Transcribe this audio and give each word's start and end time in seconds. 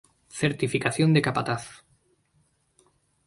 Certificación 0.41 1.09
de 1.15 1.21
Capataz. 1.25 1.63